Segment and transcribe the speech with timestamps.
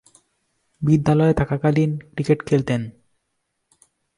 [0.81, 2.81] বিদ্যালয়ে থাকাকালীন ক্রিকেট খেলতেন।